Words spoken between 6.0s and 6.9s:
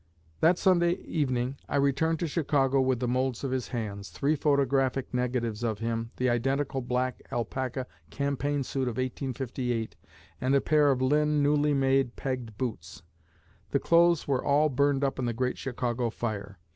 the identical